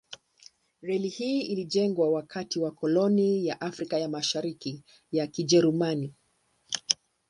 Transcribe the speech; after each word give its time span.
Reli 0.81 1.09
hii 1.09 1.41
ilijengwa 1.41 2.11
wakati 2.11 2.59
wa 2.59 2.71
koloni 2.71 3.47
ya 3.47 3.61
Afrika 3.61 3.99
ya 3.99 4.09
Mashariki 4.09 4.83
ya 5.11 5.27
Kijerumani. 5.27 6.13